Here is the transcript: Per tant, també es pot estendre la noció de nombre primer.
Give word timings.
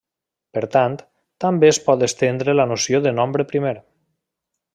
Per 0.57 0.61
tant, 0.75 0.95
també 1.45 1.69
es 1.73 1.81
pot 1.89 2.07
estendre 2.09 2.57
la 2.59 2.67
noció 2.73 3.03
de 3.05 3.13
nombre 3.21 3.47
primer. 3.53 3.77